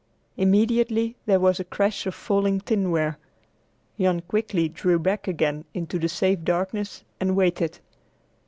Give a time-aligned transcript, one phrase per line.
[0.35, 3.19] Immediately there was a crash of falling tinware.
[3.99, 7.77] Jan quickly drew back again into the safe darkness and waited.